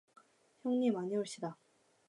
형님, 0.63 0.97
아니올시다. 0.97 1.59